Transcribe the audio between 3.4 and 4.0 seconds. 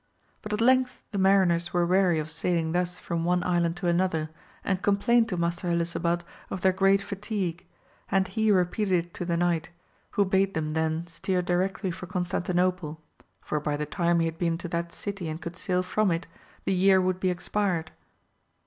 island to